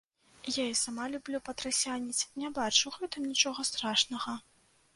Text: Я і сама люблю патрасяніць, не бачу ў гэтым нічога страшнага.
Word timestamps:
Я 0.53 0.63
і 0.69 0.77
сама 0.79 1.05
люблю 1.15 1.41
патрасяніць, 1.49 2.27
не 2.45 2.53
бачу 2.57 2.81
ў 2.87 2.93
гэтым 3.05 3.31
нічога 3.35 3.69
страшнага. 3.73 4.39